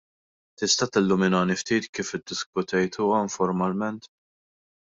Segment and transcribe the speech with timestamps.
[0.61, 4.13] Tista' tilluminani ftit kif iddiskutejtuha informalment?